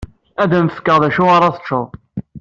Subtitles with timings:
[0.41, 1.87] Ad am-fkeɣ d acu ara teččeḍ.